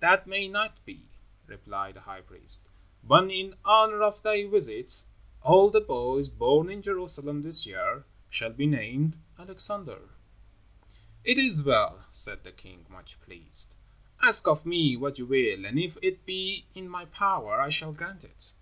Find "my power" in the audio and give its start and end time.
16.88-17.60